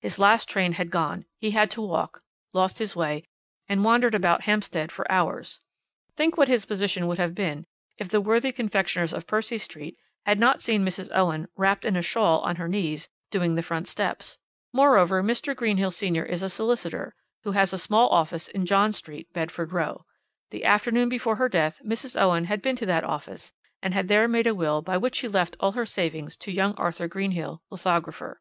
His 0.00 0.18
last 0.18 0.48
train 0.48 0.72
had 0.72 0.90
gone; 0.90 1.26
he 1.36 1.50
had 1.50 1.70
to 1.72 1.82
walk, 1.82 2.22
lost 2.54 2.78
his 2.78 2.96
way, 2.96 3.22
and 3.68 3.84
wandered 3.84 4.14
about 4.14 4.44
Hampstead 4.44 4.90
for 4.90 5.04
hours. 5.12 5.60
Think 6.16 6.38
what 6.38 6.48
his 6.48 6.64
position 6.64 7.06
would 7.06 7.18
have 7.18 7.34
been 7.34 7.66
if 7.98 8.08
the 8.08 8.22
worthy 8.22 8.50
confectioners 8.50 9.12
of 9.12 9.26
Percy 9.26 9.58
Street 9.58 9.98
had 10.24 10.38
not 10.40 10.62
seen 10.62 10.86
Mrs. 10.86 11.10
Owen 11.14 11.48
'wrapped 11.54 11.84
up 11.84 11.88
in 11.90 11.96
a 11.96 12.02
shawl, 12.02 12.40
on 12.40 12.56
her 12.56 12.66
knees, 12.66 13.10
doing 13.30 13.56
the 13.56 13.62
front 13.62 13.86
steps.' 13.86 14.38
"Moreover, 14.72 15.22
Mr. 15.22 15.54
Greenhill 15.54 15.90
senior 15.90 16.24
is 16.24 16.42
a 16.42 16.48
solicitor, 16.48 17.14
who 17.42 17.52
has 17.52 17.74
a 17.74 17.76
small 17.76 18.08
office 18.08 18.48
in 18.48 18.64
John 18.64 18.90
Street, 18.94 19.30
Bedford 19.34 19.70
Row. 19.70 20.06
The 20.48 20.64
afternoon 20.64 21.10
before 21.10 21.36
her 21.36 21.50
death 21.50 21.82
Mrs. 21.84 22.18
Owen 22.18 22.46
had 22.46 22.62
been 22.62 22.76
to 22.76 22.86
that 22.86 23.04
office 23.04 23.52
and 23.82 23.92
had 23.92 24.08
there 24.08 24.28
made 24.28 24.46
a 24.46 24.54
will 24.54 24.80
by 24.80 24.96
which 24.96 25.16
she 25.16 25.28
left 25.28 25.58
all 25.60 25.72
her 25.72 25.84
savings 25.84 26.38
to 26.38 26.50
young 26.50 26.72
Arthur 26.76 27.06
Greenhill, 27.06 27.60
lithographer. 27.70 28.40